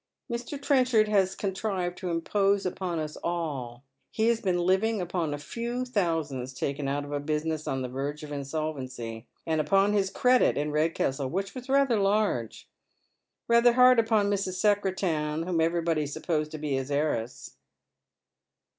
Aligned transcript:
Mr. 0.31 0.59
Trenchard 0.59 1.07
has 1.07 1.35
contrived 1.35 1.95
to 1.99 2.09
impose 2.09 2.65
upon 2.65 2.97
us 2.97 3.17
all. 3.23 3.83
He 4.09 4.29
has 4.29 4.41
been 4.41 4.57
living 4.57 4.99
upon 4.99 5.31
a 5.31 5.37
few 5.37 5.85
thousands 5.85 6.55
taken 6.55 6.87
out 6.87 7.05
of 7.05 7.11
a 7.11 7.19
business 7.19 7.67
on 7.67 7.83
the 7.83 7.87
vfrge 7.87 8.23
of 8.23 8.31
insolvency, 8.31 9.27
and 9.45 9.61
upon 9.61 9.93
his 9.93 10.09
credit 10.09 10.57
in 10.57 10.71
Eedcastle, 10.71 11.29
which 11.29 11.53
was 11.53 11.69
rather 11.69 11.97
large. 11.99 12.67
Eather 13.47 13.73
hard 13.75 13.99
upon 13.99 14.31
Mrs. 14.31 14.53
Secretan, 14.53 15.43
whom 15.43 15.61
everybody 15.61 16.07
supposed 16.07 16.49
to 16.49 16.57
be 16.57 16.73
hig 16.77 16.89
heiress." 16.89 17.57